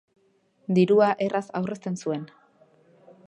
[0.77, 2.27] Dirua erraz aurrezten zuen.